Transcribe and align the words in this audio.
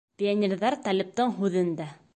Пионерҙар 0.21 0.79
Талиптың 0.89 1.37
һүҙен 1.39 1.75
дә: 1.83 1.93